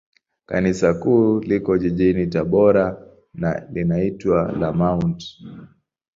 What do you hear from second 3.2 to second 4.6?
na linaitwa